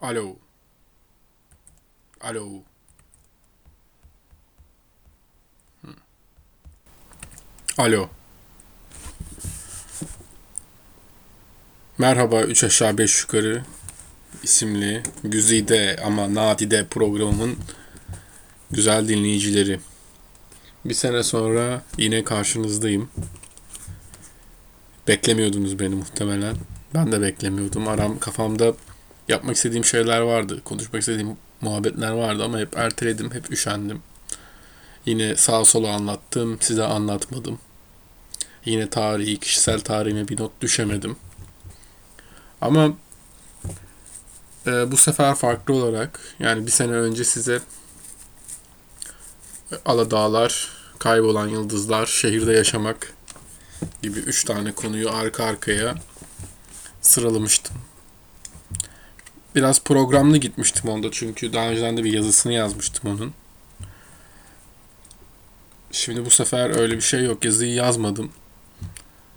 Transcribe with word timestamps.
Alo. 0.00 0.36
Alo. 2.20 2.62
Hı. 5.84 5.88
Alo. 7.78 8.08
Merhaba 11.98 12.42
3 12.42 12.64
aşağı 12.64 12.98
5 12.98 13.22
yukarı 13.22 13.62
isimli 14.42 15.02
güzide 15.24 16.00
ama 16.04 16.34
nadide 16.34 16.86
programın 16.86 17.58
güzel 18.70 19.08
dinleyicileri. 19.08 19.80
Bir 20.84 20.94
sene 20.94 21.22
sonra 21.22 21.82
yine 21.96 22.24
karşınızdayım. 22.24 23.10
Beklemiyordunuz 25.08 25.78
beni 25.78 25.94
muhtemelen. 25.94 26.56
Ben 26.94 27.12
de 27.12 27.22
beklemiyordum. 27.22 27.88
Aram 27.88 28.18
kafamda 28.18 28.74
yapmak 29.28 29.56
istediğim 29.56 29.84
şeyler 29.84 30.20
vardı. 30.20 30.60
Konuşmak 30.64 31.00
istediğim 31.00 31.36
muhabbetler 31.60 32.10
vardı 32.10 32.44
ama 32.44 32.58
hep 32.58 32.78
erteledim, 32.78 33.34
hep 33.34 33.50
üşendim. 33.50 34.02
Yine 35.06 35.36
sağa 35.36 35.64
sola 35.64 35.92
anlattım, 35.92 36.58
size 36.60 36.84
anlatmadım. 36.84 37.58
Yine 38.64 38.90
tarihi, 38.90 39.36
kişisel 39.36 39.80
tarihime 39.80 40.28
bir 40.28 40.40
not 40.40 40.60
düşemedim. 40.60 41.16
Ama 42.60 42.92
e, 44.66 44.92
bu 44.92 44.96
sefer 44.96 45.34
farklı 45.34 45.74
olarak 45.74 46.20
yani 46.38 46.66
bir 46.66 46.70
sene 46.70 46.92
önce 46.92 47.24
size 47.24 47.60
Aladağlar, 49.84 50.68
Kaybolan 50.98 51.48
Yıldızlar, 51.48 52.06
Şehirde 52.06 52.52
Yaşamak 52.52 53.12
gibi 54.02 54.18
üç 54.18 54.44
tane 54.44 54.72
konuyu 54.72 55.10
arka 55.10 55.44
arkaya 55.44 55.94
sıralamıştım. 57.02 57.76
Biraz 59.58 59.84
programlı 59.84 60.38
gitmiştim 60.38 60.90
onda 60.90 61.10
çünkü 61.10 61.52
daha 61.52 61.68
önceden 61.68 61.96
de 61.96 62.04
bir 62.04 62.12
yazısını 62.12 62.52
yazmıştım 62.52 63.10
onun. 63.10 63.34
Şimdi 65.92 66.24
bu 66.24 66.30
sefer 66.30 66.70
öyle 66.70 66.96
bir 66.96 67.00
şey 67.00 67.24
yok. 67.24 67.44
Yazıyı 67.44 67.74
yazmadım. 67.74 68.32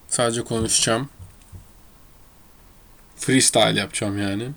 Sadece 0.09 0.44
konuşacağım. 0.44 1.09
Freestyle 3.17 3.80
yapacağım 3.80 4.22
yani. 4.22 4.49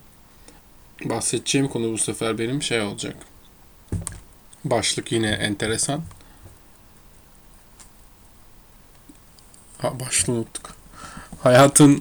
Bahsedeceğim 1.05 1.69
konu 1.69 1.93
bu 1.93 1.99
sefer 1.99 2.39
benim 2.39 2.63
şey 2.63 2.81
olacak. 2.81 3.17
Başlık 4.65 5.13
yine 5.13 5.31
enteresan. 5.31 6.03
Ha 9.79 10.01
başlığı 10.01 10.33
unuttuk. 10.33 10.77
Hayatın 11.43 12.01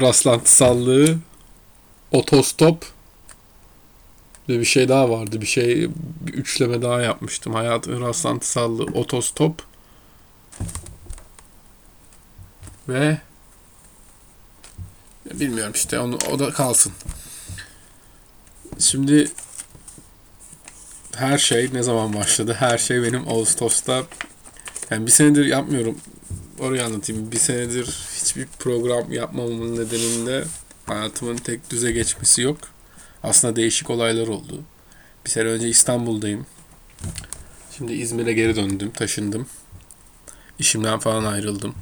rastlantısallığı 0.00 1.18
otostop 2.12 2.97
ve 4.48 4.60
bir 4.60 4.64
şey 4.64 4.88
daha 4.88 5.10
vardı. 5.10 5.40
Bir 5.40 5.46
şey 5.46 5.90
bir 6.20 6.34
üçleme 6.34 6.82
daha 6.82 7.02
yapmıştım. 7.02 7.54
Hayatın 7.54 8.00
rastlantısallığı 8.00 8.84
otostop 8.84 9.62
ve 12.88 13.18
bilmiyorum 15.34 15.72
işte 15.74 15.98
onu 15.98 16.18
o 16.32 16.38
da 16.38 16.50
kalsın. 16.50 16.92
Şimdi 18.78 19.30
her 21.16 21.38
şey 21.38 21.70
ne 21.72 21.82
zaman 21.82 22.14
başladı? 22.14 22.56
Her 22.58 22.78
şey 22.78 23.02
benim 23.02 23.28
Ağustos'ta 23.28 24.02
yani 24.90 25.06
bir 25.06 25.10
senedir 25.10 25.46
yapmıyorum. 25.46 25.98
Orayı 26.58 26.84
anlatayım. 26.84 27.32
Bir 27.32 27.38
senedir 27.38 27.98
hiçbir 28.16 28.46
program 28.58 29.12
yapmamamın 29.12 29.76
nedeninde 29.76 30.44
hayatımın 30.86 31.36
tek 31.36 31.70
düze 31.70 31.92
geçmesi 31.92 32.42
yok. 32.42 32.58
Aslında 33.22 33.56
değişik 33.56 33.90
olaylar 33.90 34.28
oldu. 34.28 34.62
Bir 35.24 35.30
sene 35.30 35.48
önce 35.48 35.68
İstanbul'dayım. 35.68 36.46
Şimdi 37.76 37.92
İzmir'e 37.92 38.32
geri 38.32 38.56
döndüm, 38.56 38.90
taşındım. 38.90 39.46
İşimden 40.58 40.98
falan 40.98 41.24
ayrıldım. 41.24 41.74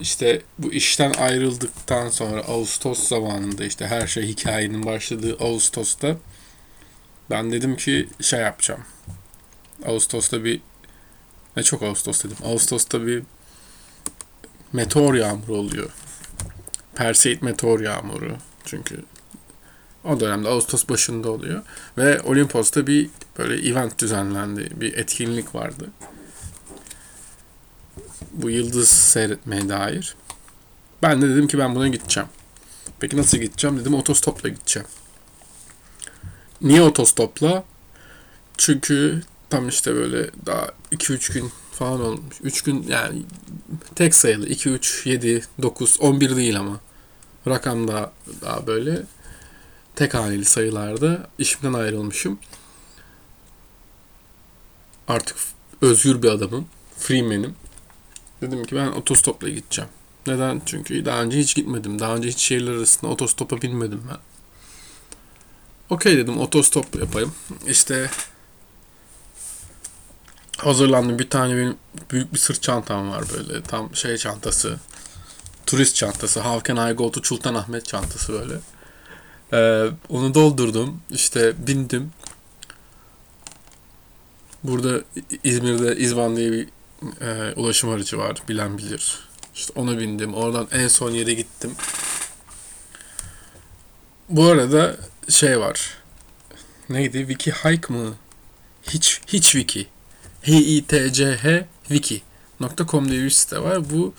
İşte 0.00 0.42
bu 0.58 0.72
işten 0.72 1.12
ayrıldıktan 1.12 2.08
sonra 2.08 2.40
Ağustos 2.40 3.08
zamanında 3.08 3.64
işte 3.64 3.86
her 3.86 4.06
şey 4.06 4.26
hikayenin 4.26 4.86
başladığı 4.86 5.36
Ağustos'ta 5.40 6.16
ben 7.30 7.52
dedim 7.52 7.76
ki 7.76 8.08
şey 8.20 8.40
yapacağım. 8.40 8.84
Ağustos'ta 9.86 10.44
bir 10.44 10.60
ne 11.56 11.62
çok 11.62 11.82
Ağustos 11.82 12.24
dedim. 12.24 12.36
Ağustos'ta 12.44 13.06
bir 13.06 13.22
meteor 14.72 15.14
yağmuru 15.14 15.56
oluyor. 15.56 15.90
Perseid 16.94 17.42
meteor 17.42 17.80
yağmuru. 17.80 18.36
Çünkü 18.64 19.04
o 20.06 20.20
dönemde 20.20 20.48
Ağustos 20.48 20.88
başında 20.88 21.30
oluyor. 21.30 21.62
Ve 21.98 22.20
Olimpos'ta 22.20 22.86
bir 22.86 23.10
böyle 23.38 23.68
event 23.68 23.98
düzenlendi. 23.98 24.70
Bir 24.80 24.94
etkinlik 24.94 25.54
vardı. 25.54 25.90
Bu 28.32 28.50
yıldız 28.50 28.88
seyretmeye 28.88 29.68
dair. 29.68 30.16
Ben 31.02 31.22
de 31.22 31.28
dedim 31.28 31.48
ki 31.48 31.58
ben 31.58 31.74
buna 31.74 31.88
gideceğim. 31.88 32.28
Peki 33.00 33.16
nasıl 33.16 33.38
gideceğim? 33.38 33.80
Dedim 33.80 33.94
otostopla 33.94 34.48
gideceğim. 34.48 34.88
Niye 36.60 36.82
otostopla? 36.82 37.64
Çünkü 38.58 39.22
tam 39.50 39.68
işte 39.68 39.94
böyle 39.94 40.30
daha 40.46 40.66
2-3 40.92 41.32
gün 41.32 41.52
falan 41.72 42.00
olmuş. 42.00 42.36
3 42.42 42.62
gün 42.62 42.82
yani 42.88 43.22
tek 43.94 44.14
sayılı 44.14 44.48
2, 44.48 44.70
3, 44.70 45.06
7, 45.06 45.44
9, 45.62 46.00
11 46.00 46.36
değil 46.36 46.60
ama. 46.60 46.80
Rakam 47.48 47.88
da 47.88 48.12
daha 48.40 48.66
böyle 48.66 49.02
tek 49.96 50.14
haneli 50.14 50.44
sayılarda 50.44 51.28
işimden 51.38 51.72
ayrılmışım. 51.72 52.38
Artık 55.08 55.36
özgür 55.82 56.22
bir 56.22 56.28
adamım. 56.28 56.68
Freeman'im. 56.98 57.54
Dedim 58.42 58.64
ki 58.64 58.76
ben 58.76 58.86
otostopla 58.86 59.48
gideceğim. 59.48 59.90
Neden? 60.26 60.62
Çünkü 60.66 61.04
daha 61.04 61.22
önce 61.22 61.38
hiç 61.38 61.54
gitmedim. 61.54 61.98
Daha 61.98 62.16
önce 62.16 62.28
hiç 62.28 62.38
şehirler 62.38 62.72
arasında 62.72 63.10
otostopa 63.10 63.62
binmedim 63.62 64.02
ben. 64.10 64.18
Okey 65.90 66.16
dedim 66.16 66.38
otostop 66.38 66.96
yapayım. 66.96 67.34
İşte 67.66 68.10
hazırlandım. 70.58 71.18
Bir 71.18 71.30
tane 71.30 71.56
benim 71.56 71.76
büyük 72.10 72.32
bir 72.32 72.38
sırt 72.38 72.62
çantam 72.62 73.10
var 73.10 73.24
böyle. 73.32 73.62
Tam 73.62 73.96
şey 73.96 74.16
çantası. 74.16 74.78
Turist 75.66 75.96
çantası. 75.96 76.40
How 76.40 76.74
can 76.74 76.90
I 76.90 76.94
go 76.94 77.10
to 77.10 77.20
Sultanahmet 77.22 77.86
çantası 77.86 78.32
böyle. 78.32 78.54
Ee, 79.52 79.86
onu 80.08 80.34
doldurdum. 80.34 81.00
İşte 81.10 81.66
bindim. 81.66 82.12
Burada 84.64 85.00
İzmir'de 85.44 85.96
İzban 85.96 86.36
diye 86.36 86.52
bir 86.52 86.68
e, 87.20 87.54
ulaşım 87.56 87.90
aracı 87.90 88.18
var. 88.18 88.42
Bilen 88.48 88.78
bilir. 88.78 89.18
İşte 89.54 89.72
ona 89.76 89.98
bindim. 89.98 90.34
Oradan 90.34 90.68
en 90.72 90.88
son 90.88 91.10
yere 91.10 91.34
gittim. 91.34 91.74
Bu 94.28 94.44
arada 94.44 94.96
şey 95.28 95.60
var. 95.60 95.96
Neydi? 96.88 97.18
Wiki 97.18 97.52
Hike 97.52 97.94
mı? 97.94 98.14
Hiç 98.82 99.20
hiç 99.26 99.44
wiki. 99.44 99.86
H 100.42 100.52
i 100.52 100.86
t 100.86 101.12
c 101.12 101.36
h 101.36 101.66
wiki.com 101.88 103.10
diye 103.10 103.22
bir 103.22 103.30
site 103.30 103.62
var. 103.62 103.90
Bu 103.90 104.14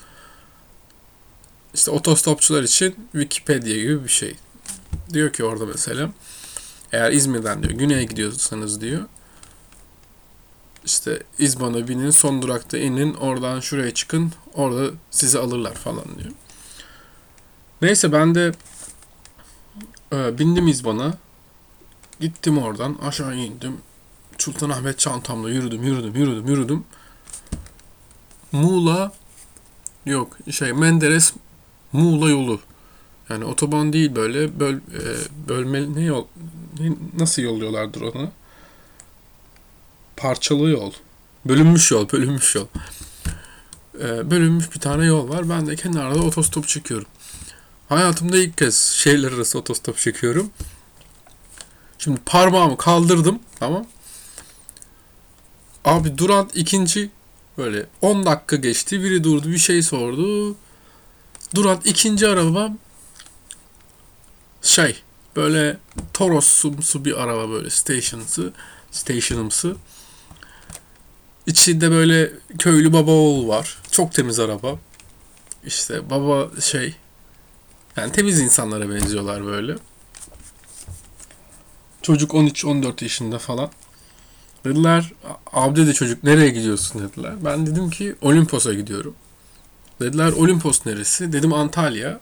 işte 1.74 1.90
otostopçular 1.90 2.62
için 2.62 2.96
Wikipedia 3.12 3.76
gibi 3.76 4.04
bir 4.04 4.08
şey. 4.08 4.36
Diyor 5.12 5.32
ki 5.32 5.44
orada 5.44 5.66
mesela 5.66 6.10
eğer 6.92 7.12
İzmir'den 7.12 7.62
diyor 7.62 7.72
güneye 7.72 8.04
gidiyorsanız 8.04 8.80
diyor 8.80 9.02
işte 10.88 11.22
İzban'a 11.38 11.88
binin 11.88 12.10
son 12.10 12.42
durakta 12.42 12.78
inin 12.78 13.14
oradan 13.14 13.60
şuraya 13.60 13.94
çıkın 13.94 14.32
orada 14.54 14.90
sizi 15.10 15.38
alırlar 15.38 15.74
falan 15.74 16.04
diyor. 16.18 16.30
Neyse 17.82 18.12
ben 18.12 18.34
de 18.34 18.52
e, 20.12 20.38
bindim 20.38 20.68
İzban'a. 20.68 21.14
Gittim 22.20 22.58
oradan 22.58 22.96
aşağı 23.02 23.36
indim. 23.36 23.76
Sultanahmet 24.38 24.98
çantamla 24.98 25.50
yürüdüm 25.50 25.82
yürüdüm 25.82 26.14
yürüdüm 26.14 26.46
yürüdüm. 26.46 26.84
Muğla 28.52 29.12
yok 30.06 30.36
şey 30.50 30.72
Menderes 30.72 31.32
Muğla 31.92 32.30
yolu 32.30 32.60
yani 33.30 33.44
otoban 33.44 33.92
değil 33.92 34.14
böyle 34.16 34.60
böl, 34.60 34.74
e, 34.74 34.78
bölme 35.48 35.94
ne 35.94 36.04
yol 36.04 36.24
ne, 36.80 36.92
nasıl 37.18 37.42
yolluyorlardır 37.42 38.00
onu? 38.00 38.30
Parçalı 40.16 40.70
yol. 40.70 40.92
Bölünmüş 41.44 41.90
yol, 41.90 42.12
bölünmüş 42.12 42.54
yol. 42.54 42.66
E, 44.00 44.30
bölünmüş 44.30 44.74
bir 44.74 44.80
tane 44.80 45.06
yol 45.06 45.28
var. 45.28 45.48
Ben 45.50 45.66
de 45.66 45.76
kenarda 45.76 46.22
otostop 46.22 46.68
çekiyorum. 46.68 47.08
Hayatımda 47.88 48.36
ilk 48.38 48.58
kez 48.58 48.76
şehirler 48.76 49.32
arası 49.32 49.58
otostop 49.58 49.98
çekiyorum. 49.98 50.50
Şimdi 51.98 52.20
parmağımı 52.26 52.76
kaldırdım 52.76 53.38
tamam. 53.60 53.86
Abi 55.84 56.18
duran 56.18 56.50
ikinci 56.54 57.10
böyle 57.58 57.86
10 58.00 58.26
dakika 58.26 58.56
geçti. 58.56 59.02
Biri 59.02 59.24
durdu 59.24 59.48
bir 59.48 59.58
şey 59.58 59.82
sordu. 59.82 60.56
Duran 61.54 61.80
ikinci 61.84 62.28
arabam 62.28 62.78
şey 64.62 65.02
Böyle 65.38 65.76
Toros'umsu 66.12 67.04
bir 67.04 67.22
araba 67.22 67.50
böyle 67.50 67.70
station'sı, 67.70 68.52
station'ımsı. 68.90 69.76
İçinde 71.46 71.90
böyle 71.90 72.32
köylü 72.58 72.92
baba 72.92 73.10
oğul 73.10 73.48
var. 73.48 73.78
Çok 73.90 74.12
temiz 74.12 74.40
araba. 74.40 74.78
İşte 75.64 76.10
baba 76.10 76.60
şey 76.60 76.96
yani 77.96 78.12
temiz 78.12 78.40
insanlara 78.40 78.90
benziyorlar 78.90 79.46
böyle. 79.46 79.76
Çocuk 82.02 82.30
13-14 82.30 83.04
yaşında 83.04 83.38
falan. 83.38 83.70
Dediler 84.64 85.12
abi 85.52 85.76
dedi 85.76 85.94
çocuk 85.94 86.24
nereye 86.24 86.48
gidiyorsun 86.48 87.02
dediler. 87.02 87.44
Ben 87.44 87.66
dedim 87.66 87.90
ki 87.90 88.14
Olimpos'a 88.20 88.74
gidiyorum. 88.74 89.14
Dediler 90.00 90.32
Olimpos 90.32 90.86
neresi? 90.86 91.32
Dedim 91.32 91.52
Antalya. 91.52 92.20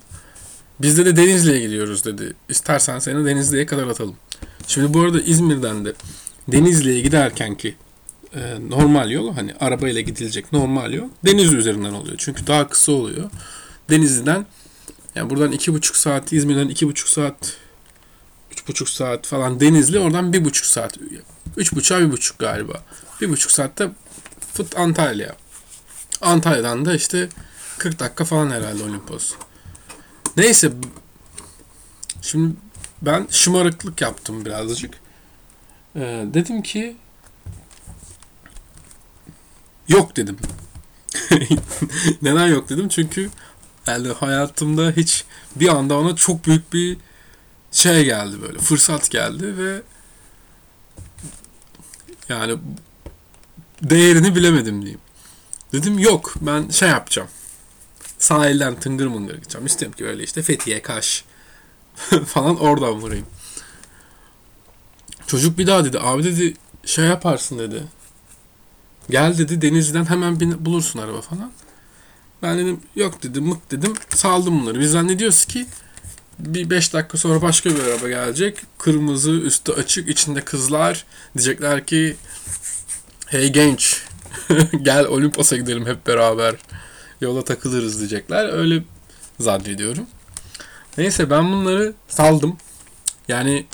Biz 0.80 0.98
de 0.98 1.16
Denizli'ye 1.16 1.60
gidiyoruz 1.60 2.04
dedi. 2.04 2.34
İstersen 2.48 2.98
seni 2.98 3.26
Denizli'ye 3.26 3.66
kadar 3.66 3.86
atalım. 3.86 4.16
Şimdi 4.66 4.94
bu 4.94 5.00
arada 5.00 5.20
İzmir'den 5.20 5.84
de 5.84 5.92
Denizli'ye 6.48 7.00
giderken 7.00 7.54
ki 7.54 7.76
e, 8.34 8.40
normal 8.68 9.10
yol 9.10 9.34
hani 9.34 9.54
arabayla 9.60 10.00
gidilecek 10.00 10.52
normal 10.52 10.92
yol 10.92 11.08
Denizli 11.24 11.56
üzerinden 11.56 11.92
oluyor. 11.92 12.14
Çünkü 12.18 12.46
daha 12.46 12.68
kısa 12.68 12.92
oluyor. 12.92 13.30
Denizli'den 13.90 14.46
yani 15.14 15.30
buradan 15.30 15.52
iki 15.52 15.74
buçuk 15.74 15.96
saat 15.96 16.32
İzmir'den 16.32 16.68
iki 16.68 16.86
buçuk 16.88 17.08
saat 17.08 17.56
üç 18.52 18.68
buçuk 18.68 18.88
saat 18.88 19.26
falan 19.26 19.60
Denizli 19.60 19.98
oradan 19.98 20.32
bir 20.32 20.44
buçuk 20.44 20.66
saat 20.66 20.98
üç 21.56 21.72
buçuğa 21.72 22.00
bir 22.00 22.12
buçuk 22.12 22.38
galiba. 22.38 22.84
Bir 23.20 23.28
buçuk 23.28 23.50
saatte 23.50 23.90
fıt 24.54 24.78
Antalya. 24.78 25.36
Antalya'dan 26.20 26.84
da 26.84 26.94
işte 26.94 27.28
40 27.78 27.98
dakika 27.98 28.24
falan 28.24 28.50
herhalde 28.50 28.82
Olimpos. 28.82 29.32
Neyse. 30.36 30.72
Şimdi 32.22 32.56
ben 33.02 33.26
şımarıklık 33.30 34.00
yaptım 34.00 34.44
birazcık. 34.44 34.94
Ee, 35.96 36.24
dedim 36.34 36.62
ki 36.62 36.96
yok 39.88 40.16
dedim. 40.16 40.36
Neden 42.22 42.46
yok 42.46 42.68
dedim? 42.68 42.88
Çünkü 42.88 43.30
yani 43.86 44.08
hayatımda 44.08 44.90
hiç 44.90 45.24
bir 45.56 45.68
anda 45.68 45.98
ona 45.98 46.16
çok 46.16 46.46
büyük 46.46 46.72
bir 46.72 46.98
şey 47.72 48.04
geldi 48.04 48.42
böyle 48.42 48.58
fırsat 48.58 49.10
geldi 49.10 49.58
ve 49.58 49.82
yani 52.28 52.58
değerini 53.82 54.34
bilemedim 54.34 54.82
diyeyim. 54.82 55.00
Dedim 55.72 55.98
yok 55.98 56.34
ben 56.40 56.68
şey 56.68 56.88
yapacağım. 56.88 57.28
Sahilden 58.26 58.74
tıngır 58.80 59.06
mıngır 59.06 59.34
gideceğim. 59.34 59.66
İstiyorum 59.66 59.96
ki 59.96 60.06
öyle 60.06 60.22
işte 60.22 60.42
Fethiye, 60.42 60.82
Kaş 60.82 61.24
falan 62.26 62.60
oradan 62.60 62.92
vurayım. 62.94 63.26
Çocuk 65.26 65.58
bir 65.58 65.66
daha 65.66 65.84
dedi 65.84 65.98
abi 66.00 66.24
dedi 66.24 66.54
şey 66.84 67.04
yaparsın 67.04 67.58
dedi. 67.58 67.82
Gel 69.10 69.38
dedi 69.38 69.62
Denizli'den 69.62 70.04
hemen 70.04 70.40
bin, 70.40 70.64
bulursun 70.64 70.98
araba 70.98 71.20
falan. 71.20 71.52
Ben 72.42 72.58
dedim 72.58 72.80
yok 72.96 73.22
dedim 73.22 73.44
mık 73.44 73.70
dedim 73.70 73.94
saldım 74.08 74.60
bunları. 74.60 74.80
Biz 74.80 74.90
zannediyoruz 74.90 75.44
ki 75.44 75.66
bir 76.38 76.70
5 76.70 76.92
dakika 76.92 77.18
sonra 77.18 77.42
başka 77.42 77.70
bir 77.70 77.84
araba 77.84 78.08
gelecek. 78.08 78.58
Kırmızı, 78.78 79.30
üstü 79.30 79.72
açık, 79.72 80.08
içinde 80.08 80.40
kızlar. 80.40 81.04
Diyecekler 81.36 81.86
ki 81.86 82.16
hey 83.26 83.52
genç 83.52 84.02
gel 84.82 85.06
Olimpos'a 85.06 85.56
gidelim 85.56 85.86
hep 85.86 86.06
beraber. 86.06 86.54
Yola 87.20 87.44
takılırız 87.44 87.98
diyecekler. 87.98 88.48
Öyle 88.48 88.82
zannediyorum. 89.40 90.06
Neyse 90.98 91.30
ben 91.30 91.52
bunları 91.52 91.94
saldım. 92.08 92.56
Yani 93.28 93.66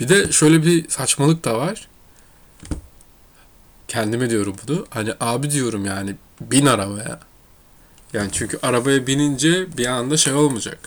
bir 0.00 0.08
de 0.08 0.32
şöyle 0.32 0.62
bir 0.62 0.88
saçmalık 0.88 1.44
da 1.44 1.58
var. 1.58 1.88
Kendime 3.88 4.30
diyorum 4.30 4.56
bunu. 4.66 4.86
Hani 4.90 5.12
abi 5.20 5.50
diyorum 5.50 5.84
yani 5.84 6.14
bin 6.40 6.66
arabaya. 6.66 7.20
Yani 8.12 8.28
çünkü 8.32 8.58
arabaya 8.62 9.06
binince 9.06 9.76
bir 9.76 9.86
anda 9.86 10.16
şey 10.16 10.34
olmayacak. 10.34 10.78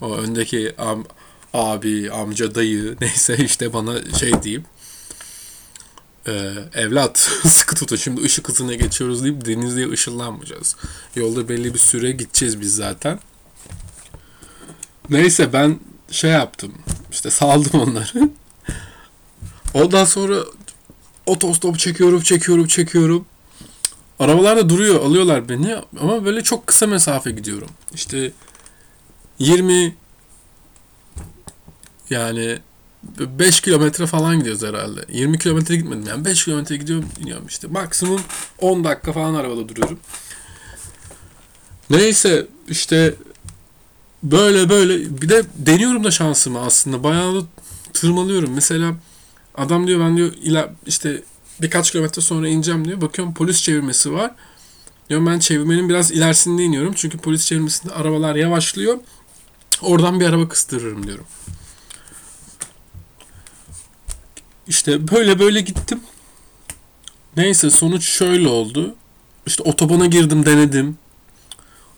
O 0.00 0.16
öndeki 0.16 0.74
am, 0.78 1.04
abi, 1.54 2.12
amca, 2.12 2.54
dayı 2.54 2.96
neyse 3.00 3.36
işte 3.36 3.72
bana 3.72 4.12
şey 4.18 4.42
diyeyim. 4.42 4.64
Ee, 6.28 6.52
evlat 6.74 7.18
sıkı 7.48 7.74
tutun 7.74 7.96
şimdi 7.96 8.22
ışık 8.22 8.48
hızına 8.48 8.74
geçiyoruz 8.74 9.24
deyip 9.24 9.46
denizliğe 9.46 9.90
ışınlanmayacağız. 9.90 10.76
Yolda 11.16 11.48
belli 11.48 11.74
bir 11.74 11.78
süre 11.78 12.10
gideceğiz 12.10 12.60
biz 12.60 12.74
zaten. 12.74 13.20
Neyse 15.10 15.52
ben 15.52 15.80
şey 16.10 16.30
yaptım. 16.30 16.72
İşte 17.12 17.30
saldım 17.30 17.80
onları. 17.80 18.30
Ondan 19.74 20.04
sonra 20.04 20.36
otostop 21.26 21.78
çekiyorum, 21.78 22.20
çekiyorum, 22.22 22.66
çekiyorum. 22.66 23.26
Arabalar 24.18 24.56
da 24.56 24.68
duruyor, 24.68 25.04
alıyorlar 25.04 25.48
beni 25.48 25.76
ama 26.00 26.24
böyle 26.24 26.42
çok 26.42 26.66
kısa 26.66 26.86
mesafe 26.86 27.30
gidiyorum. 27.30 27.68
İşte 27.94 28.32
20 29.38 29.96
yani 32.10 32.58
5 33.02 33.60
kilometre 33.60 34.06
falan 34.06 34.38
gidiyoruz 34.38 34.62
herhalde. 34.62 35.00
20 35.08 35.38
kilometre 35.38 35.76
gitmedim 35.76 36.06
yani 36.06 36.24
5 36.24 36.44
kilometre 36.44 36.76
gidiyorum 36.76 37.08
iniyorum 37.20 37.46
işte. 37.46 37.68
Maksimum 37.68 38.20
10 38.58 38.84
dakika 38.84 39.12
falan 39.12 39.34
arabada 39.34 39.68
duruyorum. 39.68 39.98
Neyse 41.90 42.46
işte 42.68 43.14
böyle 44.22 44.68
böyle 44.68 45.22
bir 45.22 45.28
de 45.28 45.42
deniyorum 45.56 46.04
da 46.04 46.10
şansımı 46.10 46.60
aslında. 46.60 47.04
Bayağı 47.04 47.34
da 47.34 47.46
tırmalıyorum. 47.92 48.50
Mesela 48.54 48.94
adam 49.54 49.86
diyor 49.86 50.00
ben 50.00 50.16
diyor 50.16 50.32
ila 50.42 50.72
işte 50.86 51.22
birkaç 51.62 51.90
kilometre 51.90 52.22
sonra 52.22 52.48
ineceğim 52.48 52.84
diyor. 52.84 53.00
Bakıyorum 53.00 53.34
polis 53.34 53.62
çevirmesi 53.62 54.12
var. 54.12 54.34
Diyorum 55.08 55.26
ben 55.26 55.38
çevirmenin 55.38 55.88
biraz 55.88 56.12
ilerisinde 56.12 56.62
iniyorum. 56.62 56.92
Çünkü 56.96 57.18
polis 57.18 57.46
çevirmesinde 57.46 57.94
arabalar 57.94 58.34
yavaşlıyor. 58.34 58.98
Oradan 59.82 60.20
bir 60.20 60.26
araba 60.26 60.48
kıstırırım 60.48 61.06
diyorum. 61.06 61.24
İşte 64.68 65.08
böyle 65.08 65.38
böyle 65.38 65.60
gittim. 65.60 66.00
Neyse 67.36 67.70
sonuç 67.70 68.04
şöyle 68.04 68.48
oldu. 68.48 68.94
İşte 69.46 69.62
otobana 69.62 70.06
girdim 70.06 70.46
denedim. 70.46 70.98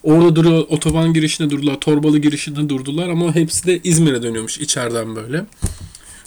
Orada 0.02 0.37
duruyor 0.37 0.67
otoban 0.69 1.14
girişinde 1.14 1.50
durdular. 1.50 1.81
Torbalı 1.81 2.18
girişinde 2.18 2.68
durdular 2.68 3.09
ama 3.09 3.35
hepsi 3.35 3.66
de 3.66 3.80
İzmir'e 3.85 4.23
dönüyormuş 4.23 4.59
içeriden 4.59 5.16
böyle. 5.16 5.45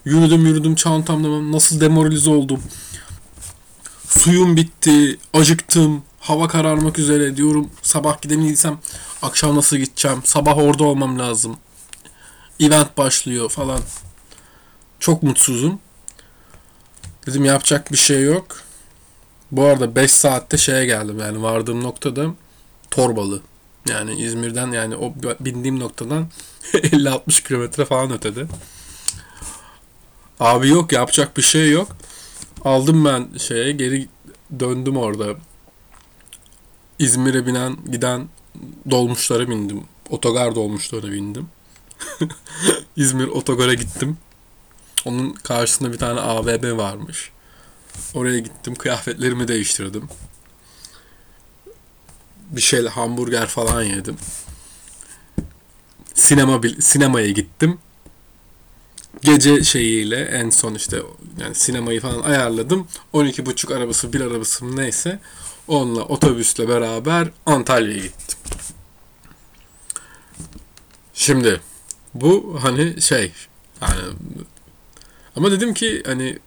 Yürüdüm 0.05 0.45
yürüdüm 0.45 0.75
çantamda 0.75 1.51
nasıl 1.51 1.81
demoralize 1.81 2.29
oldum. 2.29 2.63
Suyum 4.07 4.57
bitti, 4.57 5.17
acıktım, 5.33 6.03
hava 6.19 6.47
kararmak 6.47 6.99
üzere 6.99 7.37
diyorum. 7.37 7.69
Sabah 7.81 8.21
gidemediysem 8.21 8.77
akşam 9.21 9.55
nasıl 9.55 9.77
gideceğim? 9.77 10.21
Sabah 10.23 10.57
orada 10.57 10.83
olmam 10.83 11.19
lazım. 11.19 11.57
Event 12.59 12.97
başlıyor 12.97 13.49
falan. 13.49 13.79
Çok 14.99 15.23
mutsuzum. 15.23 15.79
Dedim 17.27 17.45
yapacak 17.45 17.91
bir 17.91 17.97
şey 17.97 18.23
yok. 18.23 18.61
Bu 19.51 19.63
arada 19.65 19.95
5 19.95 20.11
saatte 20.11 20.57
şeye 20.57 20.85
geldim 20.85 21.19
yani 21.19 21.41
vardığım 21.41 21.83
noktada 21.83 22.33
Torbalı. 22.91 23.41
Yani 23.89 24.15
İzmir'den 24.15 24.71
yani 24.71 24.95
o 24.95 25.13
bindiğim 25.39 25.79
noktadan 25.79 26.27
50-60 26.73 27.47
kilometre 27.47 27.85
falan 27.85 28.11
ötede. 28.11 28.45
Abi 30.39 30.69
yok 30.69 30.91
yapacak 30.91 31.37
bir 31.37 31.41
şey 31.41 31.71
yok. 31.71 31.87
Aldım 32.65 33.05
ben 33.05 33.27
şeye 33.37 33.71
geri 33.71 34.07
döndüm 34.59 34.97
orada. 34.97 35.35
İzmir'e 36.99 37.47
binen 37.47 37.77
giden 37.91 38.27
dolmuşlara 38.91 39.49
bindim. 39.49 39.83
Otogar 40.09 40.55
dolmuşlarına 40.55 41.11
bindim. 41.11 41.47
İzmir 42.95 43.27
otogara 43.27 43.73
gittim. 43.73 44.17
Onun 45.05 45.33
karşısında 45.33 45.93
bir 45.93 45.97
tane 45.97 46.19
AVM 46.19 46.77
varmış. 46.77 47.31
Oraya 48.13 48.39
gittim. 48.39 48.75
Kıyafetlerimi 48.75 49.47
değiştirdim. 49.47 50.09
Bir 52.49 52.61
şey 52.61 52.87
hamburger 52.87 53.47
falan 53.47 53.83
yedim. 53.83 54.17
Sinema 56.13 56.61
sinemaya 56.79 57.29
gittim. 57.29 57.79
Gece 59.21 59.63
şeyiyle 59.63 60.21
en 60.25 60.49
son 60.49 60.75
işte 60.75 60.97
yani 61.37 61.55
sinemayı 61.55 62.01
falan 62.01 62.21
ayarladım. 62.21 62.87
12.5 63.13 63.75
arabası, 63.75 64.13
bir 64.13 64.21
arabası 64.21 64.77
neyse. 64.77 65.19
Onunla 65.67 66.01
otobüsle 66.01 66.69
beraber 66.69 67.27
Antalya'ya 67.45 68.03
gittim. 68.03 68.37
Şimdi 71.13 71.61
bu 72.13 72.59
hani 72.61 73.01
şey 73.01 73.31
yani 73.81 74.01
ama 75.35 75.51
dedim 75.51 75.73
ki 75.73 76.03
hani 76.05 76.39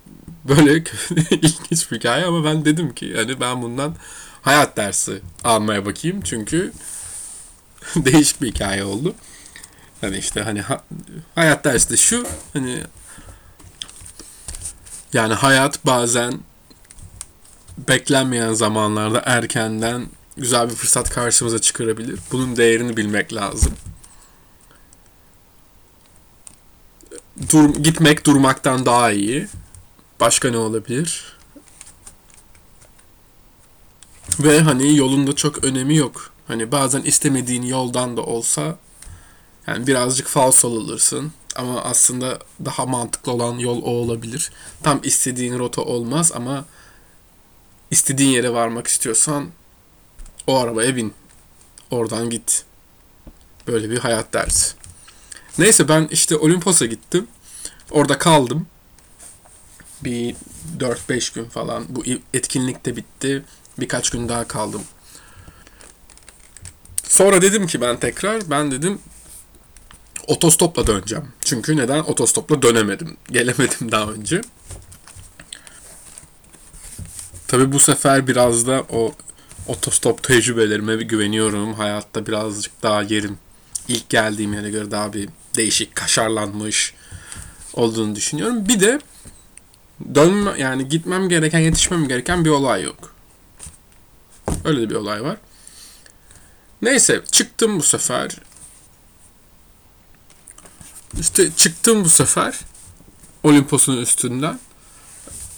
böyle 0.49 0.73
ilginç 1.31 1.93
bir 1.93 1.97
hikaye 1.97 2.25
ama 2.25 2.45
ben 2.45 2.65
dedim 2.65 2.95
ki 2.95 3.17
hani 3.17 3.41
ben 3.41 3.63
bundan 3.63 3.95
hayat 4.43 4.77
dersi 4.77 5.23
almaya 5.45 5.87
bakayım 5.87 6.21
çünkü 6.21 6.73
değişik 7.97 8.43
bir 8.43 8.49
hikaye 8.49 8.85
oldu. 8.85 9.15
Hani 10.01 10.19
işte 10.19 10.43
hani 10.43 10.61
ha, 10.61 10.85
hayat 11.35 11.65
dersi 11.65 11.91
de 11.91 11.97
şu 11.97 12.27
hani 12.53 12.83
yani 15.13 15.35
hayat 15.35 15.87
bazen 15.87 16.41
beklenmeyen 17.89 18.53
zamanlarda 18.53 19.23
erkenden 19.27 20.07
güzel 20.37 20.71
bir 20.71 20.75
fırsat 20.75 21.11
karşımıza 21.11 21.59
çıkarabilir. 21.59 22.21
Bunun 22.33 22.57
değerini 22.57 22.97
bilmek 22.97 23.35
lazım. 23.35 23.73
Dur, 27.53 27.75
gitmek 27.75 28.27
durmaktan 28.27 28.87
daha 28.87 29.13
iyi. 29.13 29.49
Başka 30.21 30.51
ne 30.51 30.57
olabilir? 30.57 31.37
Ve 34.41 34.61
hani 34.61 34.97
yolunda 34.97 35.37
çok 35.37 35.65
önemi 35.65 35.97
yok. 35.97 36.33
Hani 36.49 36.73
bazen 36.73 37.03
istemediğin 37.03 37.63
yoldan 37.63 38.17
da 38.17 38.23
olsa 38.23 38.79
yani 39.67 39.87
birazcık 39.87 40.27
falso 40.27 40.69
alırsın. 40.69 41.33
Ama 41.57 41.83
aslında 41.83 42.39
daha 42.65 42.87
mantıklı 42.87 43.33
olan 43.33 43.59
yol 43.59 43.83
o 43.83 43.91
olabilir. 43.91 44.51
Tam 44.83 45.01
istediğin 45.03 45.59
rota 45.59 45.83
olmaz 45.83 46.33
ama 46.35 46.65
istediğin 47.91 48.31
yere 48.31 48.53
varmak 48.53 48.87
istiyorsan 48.87 49.49
o 50.47 50.59
arabaya 50.59 50.97
bin. 50.97 51.15
Oradan 51.91 52.31
git. 52.31 52.65
Böyle 53.67 53.91
bir 53.91 53.99
hayat 53.99 54.33
dersi. 54.33 54.86
Neyse 55.59 55.89
ben 55.89 56.09
işte 56.11 56.37
Olimpos'a 56.37 56.87
gittim. 56.87 57.29
Orada 57.91 58.19
kaldım. 58.19 58.67
Bir 60.05 60.37
4-5 60.79 61.35
gün 61.35 61.45
falan. 61.45 61.85
Bu 61.89 62.05
etkinlik 62.35 62.87
de 62.87 62.97
bitti. 62.97 63.45
Birkaç 63.79 64.11
gün 64.11 64.29
daha 64.29 64.49
kaldım. 64.49 64.83
Sonra 67.09 67.43
dedim 67.43 67.67
ki 67.67 67.81
ben 67.81 68.01
tekrar 68.01 68.51
ben 68.51 68.71
dedim 68.71 69.01
otostopla 70.27 70.87
döneceğim. 70.87 71.25
Çünkü 71.45 71.77
neden? 71.77 71.99
Otostopla 71.99 72.63
dönemedim. 72.63 73.17
Gelemedim 73.31 73.93
daha 73.93 74.11
önce. 74.11 74.41
Tabi 77.49 77.73
bu 77.73 77.81
sefer 77.81 78.27
biraz 78.27 78.67
da 78.67 78.85
o 78.91 79.15
otostop 79.67 80.23
tecrübelerime 80.23 80.97
güveniyorum. 80.97 81.75
Hayatta 81.75 82.27
birazcık 82.27 82.83
daha 82.83 83.03
yerim. 83.03 83.39
İlk 83.89 84.09
geldiğim 84.09 84.55
yere 84.55 84.71
göre 84.71 84.91
daha 84.91 85.13
bir 85.13 85.29
değişik, 85.57 85.95
kaşarlanmış 85.95 86.95
olduğunu 87.75 88.17
düşünüyorum. 88.17 88.69
Bir 88.69 88.81
de 88.81 89.01
dönme 90.15 90.61
yani 90.61 90.89
gitmem 90.89 91.29
gereken, 91.29 91.59
yetişmem 91.59 92.09
gereken 92.09 92.45
bir 92.45 92.51
olay 92.51 92.83
yok. 92.83 93.15
Öyle 94.65 94.81
de 94.81 94.91
bir 94.91 94.95
olay 94.95 95.25
var. 95.25 95.37
Neyse 96.83 97.23
çıktım 97.33 97.79
bu 97.79 97.83
sefer. 97.83 98.37
İşte 101.21 101.51
çıktım 101.57 102.05
bu 102.05 102.09
sefer 102.09 102.55
Olimpos'un 103.43 103.97
üstünden. 103.97 104.59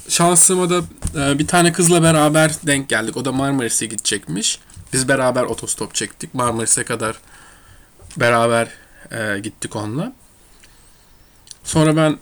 Şansıma 0.09 0.71
da 0.71 0.83
e, 1.15 1.39
bir 1.39 1.47
tane 1.47 1.73
kızla 1.73 2.03
beraber 2.03 2.53
denk 2.67 2.89
geldik. 2.89 3.17
O 3.17 3.25
da 3.25 3.33
Marmaris'e 3.33 3.87
gidecekmiş. 3.87 4.59
Biz 4.93 5.09
beraber 5.09 5.43
otostop 5.43 5.95
çektik. 5.95 6.35
Marmaris'e 6.35 6.85
kadar 6.85 7.17
beraber 8.17 8.69
e, 9.11 9.39
gittik 9.39 9.77
onunla. 9.77 10.13
Sonra 11.65 11.97
ben 11.97 12.19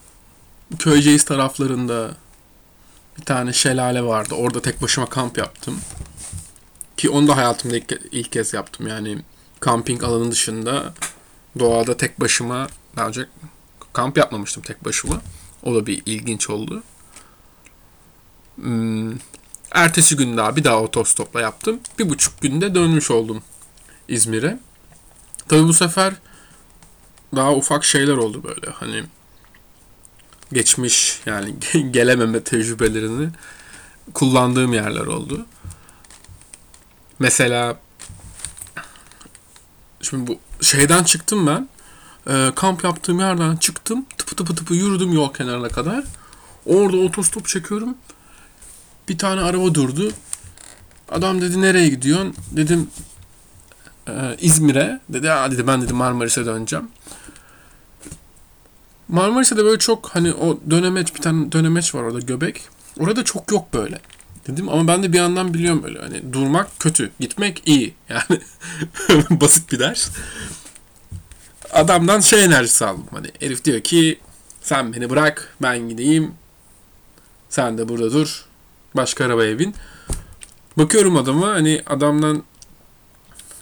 Köyceğiz 0.78 1.24
taraflarında 1.24 2.16
bir 3.18 3.24
tane 3.24 3.52
şelale 3.52 4.02
vardı. 4.02 4.34
Orada 4.34 4.62
tek 4.62 4.82
başıma 4.82 5.06
kamp 5.08 5.38
yaptım. 5.38 5.80
Ki 6.96 7.10
onu 7.10 7.28
da 7.28 7.36
hayatımda 7.36 7.76
ilk, 7.76 8.00
ilk 8.12 8.32
kez 8.32 8.54
yaptım. 8.54 8.86
Yani 8.86 9.18
kamping 9.60 10.04
alanı 10.04 10.30
dışında 10.30 10.94
doğada 11.58 11.96
tek 11.96 12.20
başıma 12.20 12.66
daha 12.96 13.08
önce 13.08 13.26
kamp 13.92 14.18
yapmamıştım 14.18 14.62
tek 14.62 14.84
başıma. 14.84 15.20
O 15.62 15.74
da 15.74 15.86
bir 15.86 16.02
ilginç 16.06 16.50
oldu. 16.50 16.82
Hmm, 18.56 19.12
ertesi 19.72 20.16
gün 20.16 20.36
daha 20.36 20.56
bir 20.56 20.64
daha 20.64 20.80
otostopla 20.82 21.40
yaptım. 21.40 21.80
Bir 21.98 22.08
buçuk 22.08 22.40
günde 22.40 22.74
dönmüş 22.74 23.10
oldum 23.10 23.42
İzmir'e. 24.08 24.58
Tabi 25.48 25.62
bu 25.62 25.72
sefer 25.72 26.14
daha 27.36 27.54
ufak 27.54 27.84
şeyler 27.84 28.16
oldu 28.16 28.44
böyle. 28.44 28.70
Hani 28.70 29.04
geçmiş 30.52 31.20
yani 31.26 31.54
gelememe 31.90 32.40
tecrübelerini 32.40 33.28
kullandığım 34.14 34.72
yerler 34.72 35.06
oldu. 35.06 35.46
Mesela 37.18 37.76
şimdi 40.00 40.26
bu 40.26 40.38
şeyden 40.64 41.04
çıktım 41.04 41.46
ben. 41.46 41.68
E, 42.34 42.54
kamp 42.54 42.84
yaptığım 42.84 43.20
yerden 43.20 43.56
çıktım. 43.56 44.06
Tıpı 44.18 44.36
tıpı 44.36 44.54
tıpı 44.54 44.74
yürüdüm 44.74 45.12
yol 45.12 45.34
kenarına 45.34 45.68
kadar. 45.68 46.04
Orada 46.66 46.96
otostop 46.96 47.48
çekiyorum. 47.48 47.94
Bir 49.08 49.18
tane 49.18 49.40
araba 49.40 49.74
durdu. 49.74 50.12
Adam 51.08 51.40
dedi 51.40 51.60
nereye 51.60 51.88
gidiyorsun? 51.88 52.34
Dedim 52.50 52.90
e, 54.08 54.36
İzmir'e. 54.40 55.00
Dedi 55.08 55.28
ha 55.28 55.50
dedi 55.50 55.66
ben 55.66 55.82
dedi 55.82 55.92
Marmaris'e 55.92 56.46
döneceğim. 56.46 56.88
Marmaris'te 59.08 59.56
de 59.56 59.64
böyle 59.64 59.78
çok 59.78 60.08
hani 60.08 60.32
o 60.34 60.60
dönemeç 60.70 61.14
bir 61.14 61.20
tane 61.20 61.52
dönemeç 61.52 61.94
var 61.94 62.02
orada 62.02 62.20
göbek. 62.20 62.62
Orada 62.98 63.24
çok 63.24 63.52
yok 63.52 63.74
böyle. 63.74 64.00
Dedim 64.48 64.68
ama 64.68 64.88
ben 64.88 65.02
de 65.02 65.12
bir 65.12 65.18
yandan 65.18 65.54
biliyorum 65.54 65.82
böyle 65.82 65.98
hani 65.98 66.32
durmak 66.32 66.80
kötü, 66.80 67.10
gitmek 67.20 67.62
iyi. 67.66 67.94
Yani 68.08 68.40
basit 69.30 69.72
bir 69.72 69.78
ders. 69.78 70.10
Adamdan 71.72 72.20
şey 72.20 72.44
enerjisi 72.44 72.86
aldım 72.86 73.06
hani. 73.10 73.26
Herif 73.40 73.64
diyor 73.64 73.80
ki 73.80 74.18
sen 74.62 74.92
beni 74.92 75.10
bırak 75.10 75.56
ben 75.62 75.88
gideyim. 75.88 76.34
Sen 77.48 77.78
de 77.78 77.88
burada 77.88 78.12
dur. 78.12 78.44
Başka 78.94 79.24
arabaya 79.24 79.58
bin. 79.58 79.74
Bakıyorum 80.78 81.16
adama 81.16 81.48
hani 81.48 81.82
adamdan 81.86 82.42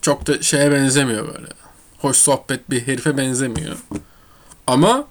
çok 0.00 0.26
da 0.26 0.42
şeye 0.42 0.72
benzemiyor 0.72 1.34
böyle. 1.34 1.48
Hoş 1.98 2.16
sohbet 2.16 2.70
bir 2.70 2.86
herife 2.86 3.16
benzemiyor. 3.16 3.76
Ama 4.66 5.06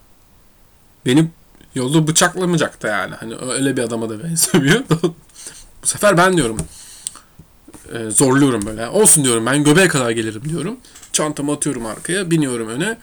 beni 1.06 1.28
yolda 1.76 2.08
bıçaklamayacak 2.08 2.84
da 2.84 2.88
yani. 2.88 3.16
Hani 3.16 3.36
öyle 3.36 3.78
bir 3.78 3.82
adama 3.82 4.10
da 4.10 4.24
benzemiyor. 4.24 4.84
Bu 5.84 5.88
sefer 5.88 6.18
ben 6.18 6.38
diyorum 6.38 6.58
e, 7.94 8.10
zorluyorum 8.10 8.66
böyle. 8.66 8.88
Olsun 8.88 9.24
diyorum 9.24 9.46
ben 9.46 9.64
göbeğe 9.64 9.88
kadar 9.88 10.12
gelirim 10.12 10.50
diyorum. 10.50 10.78
Çantamı 11.14 11.52
atıyorum 11.52 11.86
arkaya, 11.86 12.32
biniyorum 12.32 12.68
öne. 12.68 12.98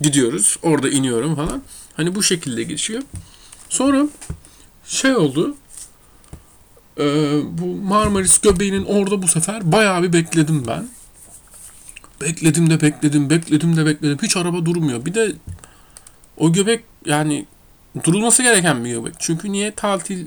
Gidiyoruz. 0.00 0.58
Orada 0.62 0.88
iniyorum 0.88 1.36
falan. 1.36 1.62
Hani 1.94 2.14
bu 2.14 2.22
şekilde 2.22 2.62
geçiyor. 2.62 3.02
Sonra 3.68 4.06
şey 4.86 5.16
oldu. 5.16 5.56
E, 6.98 7.04
bu 7.58 7.66
Marmaris 7.66 8.38
göbeğinin 8.38 8.84
orada 8.84 9.22
bu 9.22 9.28
sefer 9.28 9.72
bayağı 9.72 10.02
bir 10.02 10.12
bekledim 10.12 10.64
ben. 10.66 10.88
Bekledim 12.20 12.70
de 12.70 12.80
bekledim, 12.80 13.30
bekledim 13.30 13.76
de 13.76 13.86
bekledim. 13.86 14.18
Hiç 14.22 14.36
araba 14.36 14.66
durmuyor. 14.66 15.04
Bir 15.06 15.14
de 15.14 15.32
o 16.40 16.52
göbek 16.52 16.84
yani 17.06 17.46
durulması 18.04 18.42
gereken 18.42 18.84
bir 18.84 18.90
göbek. 18.90 19.14
Çünkü 19.18 19.52
niye 19.52 19.74
tatil 19.74 20.26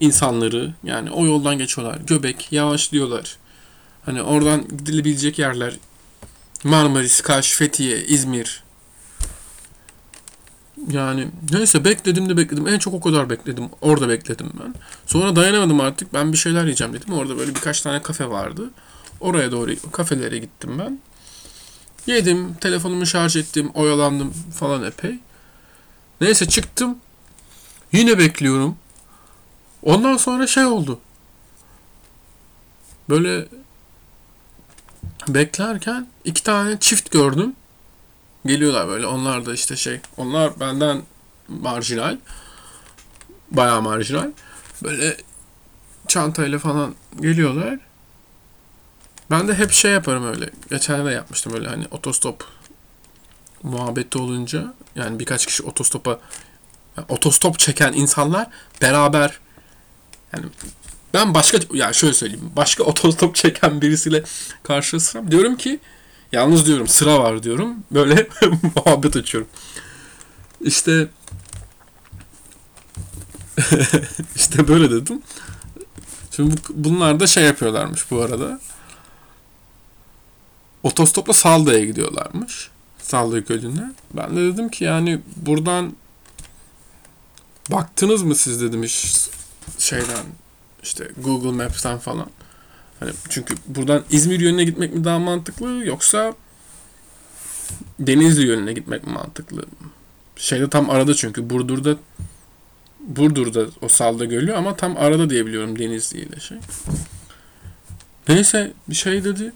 insanları 0.00 0.74
yani 0.84 1.10
o 1.10 1.26
yoldan 1.26 1.58
geçiyorlar. 1.58 1.98
Göbek 2.06 2.52
yavaşlıyorlar. 2.52 3.36
Hani 4.06 4.22
oradan 4.22 4.68
gidilebilecek 4.68 5.38
yerler 5.38 5.76
Marmaris, 6.64 7.20
Kaş, 7.20 7.52
Fethiye, 7.52 8.04
İzmir. 8.04 8.62
Yani 10.90 11.28
neyse 11.52 11.84
bekledim 11.84 12.28
de 12.28 12.36
bekledim. 12.36 12.68
En 12.68 12.78
çok 12.78 12.94
o 12.94 13.00
kadar 13.00 13.30
bekledim. 13.30 13.68
Orada 13.80 14.08
bekledim 14.08 14.52
ben. 14.60 14.74
Sonra 15.06 15.36
dayanamadım 15.36 15.80
artık. 15.80 16.14
Ben 16.14 16.32
bir 16.32 16.38
şeyler 16.38 16.62
yiyeceğim 16.62 16.92
dedim. 16.92 17.14
Orada 17.14 17.38
böyle 17.38 17.54
birkaç 17.54 17.80
tane 17.80 18.02
kafe 18.02 18.30
vardı. 18.30 18.70
Oraya 19.20 19.52
doğru 19.52 19.90
kafelere 19.92 20.38
gittim 20.38 20.78
ben. 20.78 21.00
Yedim, 22.06 22.54
telefonumu 22.54 23.06
şarj 23.06 23.36
ettim, 23.36 23.70
oyalandım 23.74 24.32
falan 24.58 24.84
epey. 24.84 25.18
Neyse 26.20 26.48
çıktım. 26.48 26.98
Yine 27.92 28.18
bekliyorum. 28.18 28.76
Ondan 29.82 30.16
sonra 30.16 30.46
şey 30.46 30.64
oldu. 30.64 31.00
Böyle 33.08 33.48
beklerken 35.28 36.06
iki 36.24 36.42
tane 36.42 36.80
çift 36.80 37.10
gördüm. 37.10 37.56
Geliyorlar 38.46 38.88
böyle. 38.88 39.06
Onlar 39.06 39.46
da 39.46 39.54
işte 39.54 39.76
şey. 39.76 40.00
Onlar 40.16 40.60
benden 40.60 41.02
marjinal. 41.48 42.18
Bayağı 43.50 43.82
marjinal. 43.82 44.30
Böyle 44.82 45.16
çantayla 46.08 46.58
falan 46.58 46.94
geliyorlar. 47.20 47.78
Ben 49.30 49.48
de 49.48 49.54
hep 49.54 49.72
şey 49.72 49.92
yaparım 49.92 50.26
öyle. 50.26 50.50
Geçen 50.70 51.06
de 51.06 51.10
yapmıştım 51.10 51.54
öyle 51.54 51.68
hani 51.68 51.84
otostop 51.90 52.44
muhabbeti 53.66 54.18
olunca 54.18 54.74
yani 54.94 55.18
birkaç 55.18 55.46
kişi 55.46 55.62
otostopa 55.62 56.20
yani 56.96 57.06
otostop 57.08 57.58
çeken 57.58 57.92
insanlar 57.92 58.46
beraber 58.82 59.38
yani 60.36 60.46
ben 61.14 61.34
başka 61.34 61.58
yani 61.72 61.94
şöyle 61.94 62.14
söyleyeyim. 62.14 62.50
Başka 62.56 62.84
otostop 62.84 63.34
çeken 63.34 63.80
birisiyle 63.80 64.22
karşılaşsam 64.62 65.30
diyorum 65.30 65.56
ki 65.56 65.80
Yalnız 66.32 66.66
diyorum 66.66 66.88
sıra 66.88 67.18
var 67.18 67.42
diyorum. 67.42 67.74
Böyle 67.90 68.28
muhabbet 68.76 69.16
açıyorum. 69.16 69.48
İşte 70.60 71.08
işte 74.36 74.68
böyle 74.68 74.90
dedim. 74.90 75.22
Şimdi 76.30 76.56
bu, 76.56 76.60
bunlar 76.74 77.20
da 77.20 77.26
şey 77.26 77.44
yapıyorlarmış 77.44 78.10
bu 78.10 78.20
arada. 78.20 78.60
Otostopla 80.82 81.32
Salda'ya 81.32 81.84
gidiyorlarmış. 81.84 82.70
Salda 83.06 83.38
Gölü'ne. 83.38 83.92
Ben 84.14 84.36
de 84.36 84.40
dedim 84.40 84.68
ki 84.68 84.84
yani 84.84 85.20
buradan 85.36 85.92
baktınız 87.70 88.22
mı 88.22 88.34
siz 88.34 88.60
dedim 88.60 88.82
iş 88.82 89.14
şeyden 89.78 90.24
işte 90.82 91.10
Google 91.18 91.64
Maps'ten 91.64 91.98
falan. 91.98 92.26
Hani 93.00 93.10
çünkü 93.28 93.54
buradan 93.66 94.04
İzmir 94.10 94.40
yönüne 94.40 94.64
gitmek 94.64 94.94
mi 94.94 95.04
daha 95.04 95.18
mantıklı 95.18 95.86
yoksa 95.86 96.34
Denizli 98.00 98.46
yönüne 98.46 98.72
gitmek 98.72 99.06
mi 99.06 99.12
mantıklı? 99.12 99.64
Şeyde 100.36 100.70
tam 100.70 100.90
arada 100.90 101.14
çünkü 101.14 101.50
Burdur'da 101.50 101.96
Burdur'da 103.00 103.66
o 103.82 103.88
Salda 103.88 104.24
Gölü 104.24 104.54
ama 104.54 104.76
tam 104.76 104.96
arada 104.96 105.30
diyebiliyorum 105.30 105.78
Denizli 105.78 106.18
ile 106.18 106.40
şey. 106.40 106.58
Neyse 108.28 108.72
bir 108.88 108.94
şey 108.94 109.24
dedi. 109.24 109.52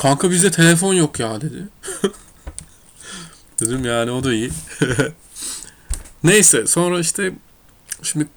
Kanka 0.00 0.30
bizde 0.30 0.50
telefon 0.50 0.94
yok 0.94 1.20
ya 1.20 1.40
dedi. 1.40 1.68
Dedim 3.60 3.84
yani 3.84 4.10
o 4.10 4.24
da 4.24 4.32
iyi. 4.32 4.50
Neyse 6.24 6.66
sonra 6.66 7.00
işte 7.00 7.32
şimdi 8.02 8.28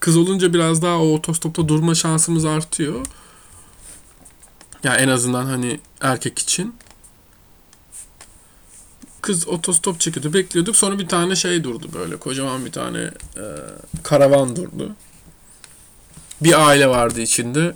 kız 0.00 0.16
olunca 0.16 0.54
biraz 0.54 0.82
daha 0.82 0.98
o 0.98 1.14
otostopta 1.14 1.68
durma 1.68 1.94
şansımız 1.94 2.44
artıyor. 2.44 3.06
Ya 4.84 4.92
yani 4.92 5.02
en 5.02 5.08
azından 5.08 5.44
hani 5.44 5.80
erkek 6.00 6.38
için. 6.38 6.74
Kız 9.20 9.48
otostop 9.48 10.00
çekiyordu. 10.00 10.34
Bekliyorduk. 10.34 10.76
Sonra 10.76 10.98
bir 10.98 11.08
tane 11.08 11.36
şey 11.36 11.64
durdu 11.64 11.90
böyle. 11.94 12.16
Kocaman 12.16 12.64
bir 12.64 12.72
tane 12.72 12.98
e, 13.36 13.44
karavan 14.02 14.56
durdu. 14.56 14.96
Bir 16.40 16.66
aile 16.68 16.88
vardı 16.88 17.20
içinde. 17.20 17.74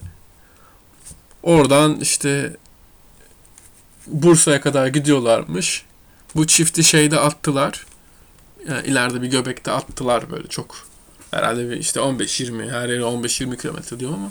Oradan 1.43 2.01
işte 2.01 2.57
Bursa'ya 4.09 4.61
kadar 4.61 4.87
gidiyorlarmış. 4.87 5.85
Bu 6.35 6.47
çifti 6.47 6.85
şeyde 6.85 7.21
attılar. 7.21 7.87
Yani 8.69 8.87
ileride 8.87 9.23
bir 9.23 9.31
göbekte 9.31 9.71
attılar 9.71 10.31
böyle 10.31 10.49
çok. 10.49 10.77
Herhalde 11.31 11.71
bir 11.71 11.77
işte 11.77 12.01
15-20 12.01 12.71
her 12.71 12.89
yere 12.89 13.03
15-20 13.03 13.57
kilometre 13.57 14.01
diyor 14.01 14.13
ama 14.15 14.31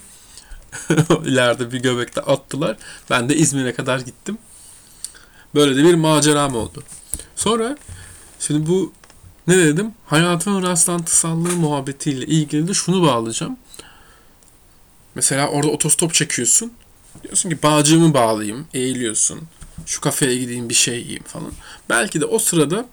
ileride 1.25 1.71
bir 1.71 1.81
göbekte 1.81 2.21
attılar. 2.21 2.77
Ben 3.09 3.29
de 3.29 3.35
İzmir'e 3.35 3.73
kadar 3.73 3.99
gittim. 3.99 4.37
Böyle 5.55 5.75
de 5.75 5.83
bir 5.83 5.95
maceram 5.95 6.55
oldu. 6.55 6.83
Sonra 7.35 7.77
şimdi 8.39 8.69
bu 8.69 8.93
ne 9.47 9.57
dedim? 9.57 9.91
Hayatın 10.05 10.63
rastlantısallığı 10.63 11.55
muhabbetiyle 11.55 12.25
ilgili 12.25 12.67
de 12.67 12.73
şunu 12.73 13.01
bağlayacağım. 13.07 13.57
Mesela 15.15 15.47
orada 15.47 15.71
otostop 15.71 16.13
çekiyorsun. 16.13 16.73
Diyorsun 17.23 17.49
ki 17.49 17.63
bağcığımı 17.63 18.13
bağlayayım. 18.13 18.67
Eğiliyorsun. 18.73 19.41
Şu 19.85 20.01
kafeye 20.01 20.37
gideyim 20.37 20.69
bir 20.69 20.73
şey 20.73 20.99
yiyeyim 20.99 21.23
falan. 21.23 21.51
Belki 21.89 22.21
de 22.21 22.25
o 22.25 22.39
sırada 22.39 22.85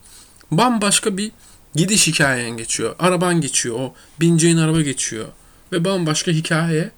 bambaşka 0.50 1.16
bir 1.16 1.32
gidiş 1.74 2.06
hikayen 2.06 2.50
geçiyor. 2.50 2.94
Araban 2.98 3.40
geçiyor. 3.40 3.76
O 3.78 3.94
bineceğin 4.20 4.56
araba 4.56 4.80
geçiyor. 4.80 5.28
Ve 5.72 5.84
bambaşka 5.84 6.30
hikaye 6.30 6.90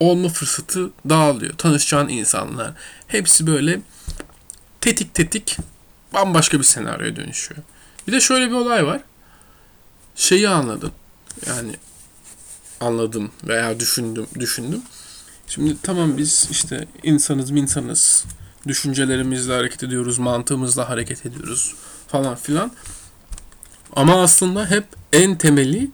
olma 0.00 0.28
fırsatı 0.28 0.90
dağılıyor. 1.08 1.56
Tanışacağın 1.56 2.08
insanlar. 2.08 2.72
Hepsi 3.06 3.46
böyle 3.46 3.80
tetik 4.80 5.14
tetik 5.14 5.56
bambaşka 6.14 6.58
bir 6.58 6.64
senaryoya 6.64 7.16
dönüşüyor. 7.16 7.62
Bir 8.06 8.12
de 8.12 8.20
şöyle 8.20 8.46
bir 8.46 8.54
olay 8.54 8.86
var. 8.86 9.00
Şeyi 10.16 10.48
anladım. 10.48 10.92
Yani 11.46 11.76
anladım 12.80 13.30
veya 13.44 13.80
düşündüm, 13.80 14.26
düşündüm. 14.38 14.82
Şimdi 15.46 15.76
tamam 15.82 16.18
biz 16.18 16.48
işte 16.50 16.88
insanız 17.02 17.50
insanız. 17.50 18.24
Düşüncelerimizle 18.66 19.52
hareket 19.54 19.82
ediyoruz, 19.82 20.18
mantığımızla 20.18 20.88
hareket 20.88 21.26
ediyoruz 21.26 21.74
falan 22.08 22.34
filan. 22.34 22.72
Ama 23.96 24.22
aslında 24.22 24.70
hep 24.70 24.84
en 25.12 25.38
temeli 25.38 25.90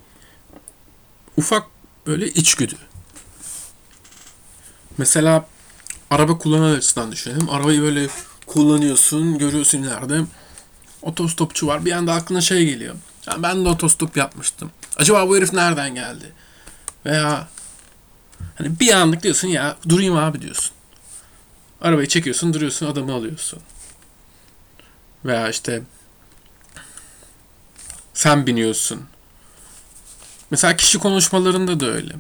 ufak 1.37 1.67
böyle 2.07 2.27
içgüdü. 2.29 2.75
Mesela 4.99 5.47
araba 6.11 6.39
kullanan 6.39 6.77
açısından 6.77 7.13
düşünelim. 7.13 7.51
Arabayı 7.51 7.83
böyle 7.83 8.09
kullanıyorsun, 8.47 9.39
görüyorsun 9.39 9.83
ileride. 9.83 10.21
Otostopçu 11.03 11.67
var. 11.67 11.85
Bir 11.85 11.93
anda 11.93 12.13
aklına 12.13 12.41
şey 12.41 12.67
geliyor. 12.67 12.95
Yani 13.27 13.43
ben 13.43 13.65
de 13.65 13.69
otostop 13.69 14.17
yapmıştım. 14.17 14.71
Acaba 14.97 15.29
bu 15.29 15.37
herif 15.37 15.53
nereden 15.53 15.95
geldi? 15.95 16.33
Veya 17.07 17.49
hani 18.55 18.81
bir 18.81 18.93
anlık 18.93 19.23
diyorsun 19.23 19.49
ya 19.49 19.77
durayım 19.89 20.17
abi 20.17 20.43
diyorsun. 20.43 20.73
Arabayı 21.81 22.09
çekiyorsun, 22.09 22.55
duruyorsun, 22.55 22.87
adamı 22.87 23.13
alıyorsun. 23.13 23.59
Veya 25.25 25.49
işte 25.49 25.83
sen 28.15 28.47
biniyorsun. 28.47 29.01
Mesela 30.51 30.77
kişi 30.77 30.99
konuşmalarında 30.99 31.81
da 31.81 31.87
öyle. 31.87 32.15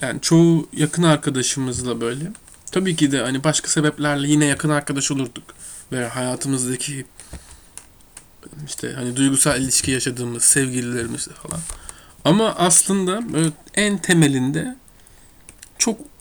Yani 0.00 0.20
çoğu 0.20 0.68
yakın 0.72 1.02
arkadaşımızla 1.02 2.00
böyle. 2.00 2.32
Tabii 2.72 2.96
ki 2.96 3.12
de 3.12 3.20
hani 3.20 3.44
başka 3.44 3.68
sebeplerle 3.68 4.28
yine 4.28 4.44
yakın 4.44 4.70
arkadaş 4.70 5.10
olurduk. 5.10 5.44
Ve 5.92 6.08
hayatımızdaki 6.08 7.06
işte 8.66 8.92
hani 8.92 9.16
duygusal 9.16 9.60
ilişki 9.60 9.90
yaşadığımız 9.90 10.44
sevgililerimizle 10.44 11.32
falan. 11.32 11.60
Ama 12.24 12.54
aslında 12.54 13.22
en 13.74 13.98
temelinde 13.98 14.76
çok 15.78 16.11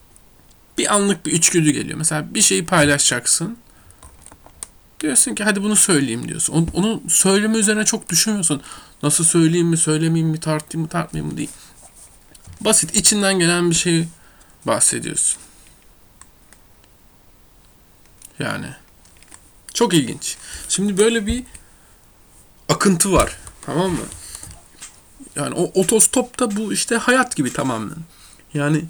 bir 0.77 0.93
anlık 0.93 1.25
bir 1.25 1.31
içgüdü 1.31 1.71
geliyor. 1.71 1.97
Mesela 1.97 2.33
bir 2.33 2.41
şeyi 2.41 2.65
paylaşacaksın. 2.65 3.57
Diyorsun 4.99 5.35
ki 5.35 5.43
hadi 5.43 5.63
bunu 5.63 5.75
söyleyeyim 5.75 6.27
diyorsun. 6.27 6.69
Onu 6.73 7.03
söyleme 7.09 7.57
üzerine 7.57 7.85
çok 7.85 8.09
düşünmüyorsun. 8.09 8.61
Nasıl 9.03 9.23
söyleyeyim 9.23 9.67
mi, 9.67 9.77
söylemeyeyim 9.77 10.29
mi, 10.29 10.39
tartayım 10.39 10.81
mı, 10.81 10.89
tartmayayım 10.89 11.31
mı 11.31 11.37
değil. 11.37 11.49
Basit 12.61 12.95
içinden 12.95 13.39
gelen 13.39 13.69
bir 13.69 13.75
şey 13.75 14.07
bahsediyorsun. 14.65 15.41
Yani 18.39 18.67
çok 19.73 19.93
ilginç. 19.93 20.37
Şimdi 20.69 20.97
böyle 20.97 21.27
bir 21.27 21.43
akıntı 22.69 23.11
var. 23.11 23.37
Tamam 23.65 23.91
mı? 23.91 24.05
Yani 25.35 25.55
o 25.55 25.81
otostopta 25.81 26.55
bu 26.55 26.73
işte 26.73 26.95
hayat 26.95 27.35
gibi 27.35 27.53
tamamen. 27.53 27.97
Yani 28.53 28.85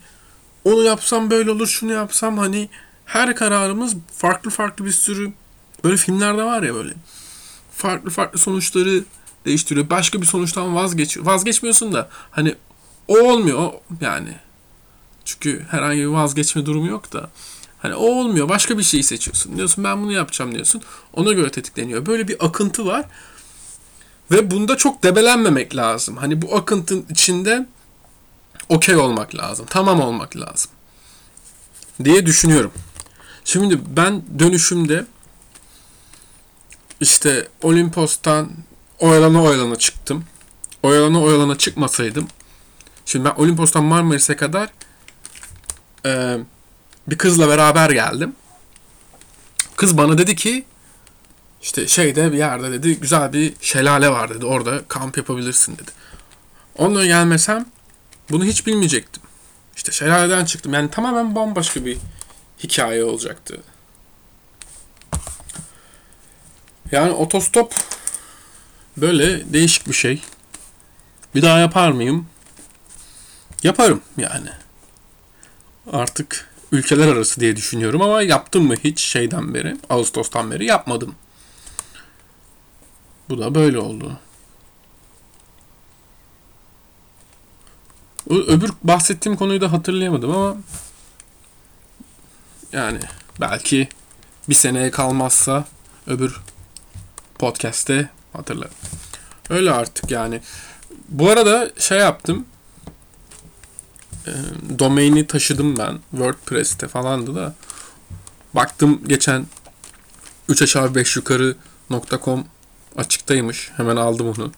onu 0.65 0.84
yapsam 0.84 1.30
böyle 1.30 1.52
olur, 1.52 1.67
şunu 1.67 1.91
yapsam 1.91 2.38
hani 2.38 2.69
her 3.06 3.36
kararımız 3.36 3.95
farklı 4.17 4.50
farklı 4.50 4.86
bir 4.86 4.91
sürü 4.91 5.32
böyle 5.84 5.97
filmlerde 5.97 6.43
var 6.43 6.63
ya 6.63 6.76
böyle 6.76 6.93
farklı 7.74 8.10
farklı 8.10 8.39
sonuçları 8.39 9.04
değiştiriyor. 9.45 9.89
Başka 9.89 10.21
bir 10.21 10.26
sonuçtan 10.26 10.76
vazgeçiyor. 10.76 11.26
Vazgeçmiyorsun 11.26 11.93
da 11.93 12.10
hani 12.32 12.56
o 13.08 13.19
olmuyor 13.19 13.71
yani. 14.02 14.36
Çünkü 15.26 15.65
herhangi 15.69 16.00
bir 16.00 16.06
vazgeçme 16.06 16.65
durumu 16.65 16.88
yok 16.88 17.13
da. 17.13 17.30
Hani 17.80 17.95
o 17.95 18.06
olmuyor. 18.06 18.50
Başka 18.50 18.78
bir 18.78 18.84
şeyi 18.84 19.04
seçiyorsun. 19.04 19.58
Diyorsun 19.58 19.84
ben 19.84 20.02
bunu 20.02 20.12
yapacağım 20.12 20.54
diyorsun. 20.54 20.82
Ona 21.13 21.32
göre 21.32 21.52
tetikleniyor. 21.52 22.06
Böyle 22.06 22.28
bir 22.28 22.45
akıntı 22.45 22.86
var. 22.86 23.06
Ve 24.32 24.52
bunda 24.52 24.78
çok 24.78 25.04
debelenmemek 25.04 25.76
lazım. 25.76 26.17
Hani 26.17 26.41
bu 26.41 26.56
akıntının 26.56 27.06
içinde 27.10 27.67
okey 28.69 28.95
olmak 28.95 29.36
lazım. 29.36 29.65
Tamam 29.69 30.02
olmak 30.02 30.38
lazım. 30.38 30.71
Diye 32.04 32.26
düşünüyorum. 32.26 32.71
Şimdi 33.45 33.80
ben 33.97 34.24
dönüşümde 34.39 35.06
işte 37.02 37.47
Olimpos'tan 37.62 38.50
oyalana 39.00 39.43
oyalana 39.43 39.76
çıktım. 39.76 40.24
Oyalana 40.84 41.21
oyalana 41.21 41.58
çıkmasaydım 41.58 42.28
şimdi 43.12 43.26
ben 43.26 43.36
Olimpos'tan 43.36 43.84
Marmaris'e 43.84 44.36
kadar 44.36 44.69
e, 46.06 46.38
bir 47.08 47.17
kızla 47.17 47.50
beraber 47.50 47.89
geldim. 47.89 48.36
Kız 49.76 49.97
bana 49.97 50.17
dedi 50.17 50.36
ki 50.36 50.65
işte 51.62 51.88
şeyde 51.88 52.32
bir 52.32 52.38
yerde 52.38 52.71
dedi 52.71 53.00
güzel 53.00 53.34
bir 53.34 53.54
şelale 53.62 54.10
var 54.10 54.30
dedi. 54.30 54.45
Orada 54.45 54.82
kamp 54.88 55.17
yapabilirsin 55.17 55.74
dedi. 55.74 55.91
Onunla 56.78 57.06
gelmesem 57.06 57.65
bunu 58.32 58.46
hiç 58.46 58.67
bilmeyecektim. 58.67 59.24
İşte 59.76 59.91
şelaleden 59.91 60.46
çıktım. 60.46 60.74
Yani 60.74 60.89
tamamen 60.89 61.36
bambaşka 61.36 61.86
bir 61.86 61.98
hikaye 62.63 63.04
olacaktı. 63.04 63.62
Yani 66.91 67.12
otostop 67.12 67.76
böyle 68.98 69.54
değişik 69.54 69.88
bir 69.88 69.94
şey. 69.94 70.22
Bir 71.36 71.41
daha 71.41 71.60
yapar 71.60 71.91
mıyım? 71.91 72.28
Yaparım 73.63 74.02
yani. 74.17 74.50
Artık 75.91 76.50
ülkeler 76.72 77.08
arası 77.08 77.41
diye 77.41 77.56
düşünüyorum 77.56 78.02
ama 78.02 78.22
yaptım 78.22 78.67
mı 78.67 78.76
hiç 78.84 79.00
şeyden 79.00 79.54
beri, 79.54 79.78
Ağustos'tan 79.89 80.52
beri 80.52 80.65
yapmadım. 80.65 81.15
Bu 83.30 83.39
da 83.39 83.56
böyle 83.56 83.80
oldu. 83.80 84.20
Öbür 88.32 88.72
bahsettiğim 88.84 89.38
konuyu 89.38 89.62
da 89.62 89.72
hatırlayamadım 89.72 90.32
ama 90.32 90.58
yani 92.72 93.00
belki 93.41 93.89
bir 94.50 94.56
seneye 94.56 94.91
kalmazsa 94.91 95.65
öbür 96.08 96.41
podcast'te 97.39 98.10
hatırlarım. 98.34 98.74
Öyle 99.50 99.72
artık 99.72 100.12
yani. 100.12 100.41
Bu 101.10 101.30
arada 101.30 101.72
şey 101.80 102.00
yaptım. 102.00 102.46
E, 104.28 104.32
domaini 104.80 105.28
taşıdım 105.28 105.78
ben. 105.78 106.00
WordPress'te 106.12 106.88
falandı 106.88 107.36
da. 107.36 107.56
Baktım 108.54 109.02
geçen 109.08 109.46
3 110.50 110.62
aşağı 110.62 110.96
5 110.96 111.15
yukarı 111.15 111.56
.com 112.24 112.46
açıktaymış. 112.98 113.72
Hemen 113.78 113.96
aldım 113.96 114.28
onu. 114.28 114.52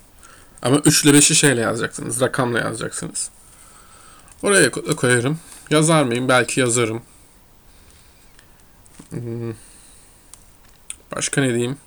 Ama 0.61 0.77
3 0.77 1.05
ile 1.05 1.17
5'i 1.17 1.35
şeyle 1.35 1.61
yazacaksınız. 1.61 2.21
Rakamla 2.21 2.59
yazacaksınız. 2.59 3.29
Oraya 4.43 4.67
ko- 4.67 4.95
koyarım. 4.95 5.39
Yazar 5.69 6.03
mıyım? 6.03 6.27
Belki 6.29 6.59
yazarım. 6.59 7.01
Hmm. 9.09 9.53
Başka 11.15 11.41
ne 11.41 11.49
diyeyim? 11.49 11.77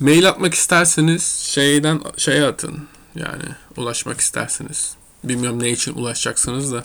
Mail 0.00 0.28
atmak 0.28 0.54
isterseniz 0.54 1.22
şeyden 1.24 2.00
şeye 2.16 2.44
atın. 2.44 2.88
Yani 3.14 3.44
ulaşmak 3.76 4.20
isterseniz. 4.20 4.94
Bilmiyorum 5.24 5.62
ne 5.62 5.70
için 5.70 5.94
ulaşacaksınız 5.94 6.72
da. 6.72 6.82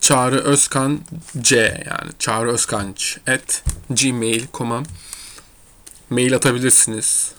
Çağrı 0.00 0.38
Özkan 0.40 1.00
C 1.40 1.56
yani 1.86 2.10
Çağrı 2.18 2.52
Özkanç 2.52 3.18
at 3.26 3.64
gmail.com'a 3.90 4.82
mail 6.10 6.34
atabilirsiniz. 6.34 7.32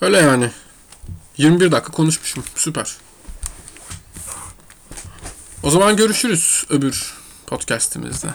Öyle 0.00 0.18
yani. 0.18 0.50
21 1.36 1.72
dakika 1.72 1.92
konuşmuşum. 1.92 2.44
Süper. 2.54 2.96
O 5.62 5.70
zaman 5.70 5.96
görüşürüz 5.96 6.66
öbür 6.70 7.14
podcast'imizde. 7.46 8.28